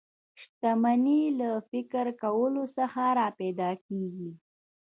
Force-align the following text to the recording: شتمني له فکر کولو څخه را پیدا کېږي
شتمني 0.41 1.21
له 1.39 1.49
فکر 1.69 2.05
کولو 2.23 2.63
څخه 2.77 3.03
را 3.17 3.27
پیدا 3.39 3.69
کېږي 3.85 4.31